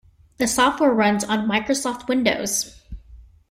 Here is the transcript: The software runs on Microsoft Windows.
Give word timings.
The 0.37 0.47
software 0.47 0.91
runs 0.91 1.23
on 1.23 1.47
Microsoft 1.47 2.07
Windows. 2.07 2.75